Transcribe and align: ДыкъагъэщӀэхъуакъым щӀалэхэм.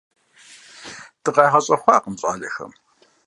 ДыкъагъэщӀэхъуакъым 1.23 2.15
щӀалэхэм. 2.19 2.71